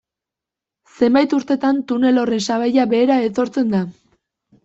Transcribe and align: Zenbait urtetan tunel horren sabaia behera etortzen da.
Zenbait 1.01 1.35
urtetan 1.39 1.83
tunel 1.91 2.19
horren 2.21 2.43
sabaia 2.53 2.87
behera 2.95 3.17
etortzen 3.29 3.69
da. 3.77 3.85